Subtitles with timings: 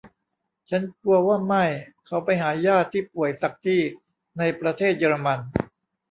[0.69, 1.63] ฉันกลัวว่าไม่
[2.05, 3.81] เขาไปหาญาติที่ป่วยสักที่
[4.37, 5.39] ในประเทศเยอรมัน